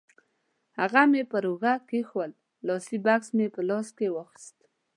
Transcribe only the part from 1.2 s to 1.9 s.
پر اوږه